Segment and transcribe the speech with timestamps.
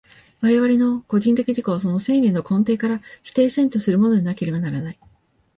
[0.41, 4.99] 我々の個人的自己をその生命の根底から否定せんとするものでなければならない。